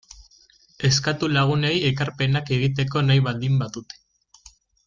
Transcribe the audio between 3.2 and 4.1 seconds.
baldin badute.